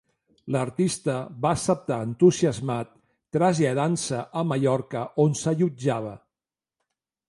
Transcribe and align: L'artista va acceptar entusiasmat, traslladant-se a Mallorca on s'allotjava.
L'artista 0.53 1.17
va 1.43 1.51
acceptar 1.57 1.99
entusiasmat, 2.07 2.91
traslladant-se 3.39 4.27
a 4.43 4.47
Mallorca 4.53 5.09
on 5.29 5.41
s'allotjava. 5.45 6.21